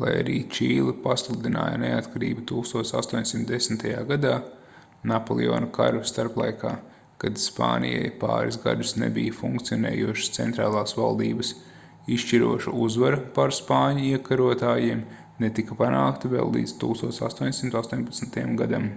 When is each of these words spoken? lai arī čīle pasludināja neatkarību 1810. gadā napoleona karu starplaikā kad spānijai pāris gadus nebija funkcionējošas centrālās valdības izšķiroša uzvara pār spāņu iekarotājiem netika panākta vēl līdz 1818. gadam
lai 0.00 0.08
arī 0.22 0.32
čīle 0.56 0.92
pasludināja 1.04 1.76
neatkarību 1.82 2.42
1810. 2.50 3.86
gadā 4.10 4.32
napoleona 5.12 5.68
karu 5.78 6.02
starplaikā 6.10 6.72
kad 7.24 7.40
spānijai 7.44 8.10
pāris 8.26 8.60
gadus 8.66 8.92
nebija 9.04 9.38
funkcionējošas 9.38 10.36
centrālās 10.40 10.94
valdības 11.00 11.54
izšķiroša 12.18 12.76
uzvara 12.88 13.24
pār 13.38 13.56
spāņu 13.62 14.06
iekarotājiem 14.12 15.02
netika 15.46 15.80
panākta 15.82 16.34
vēl 16.36 16.56
līdz 16.60 16.76
1818. 16.86 18.56
gadam 18.64 18.92